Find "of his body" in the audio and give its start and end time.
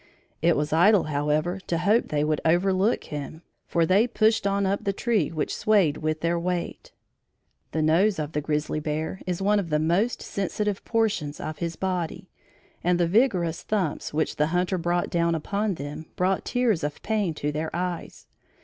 11.39-12.31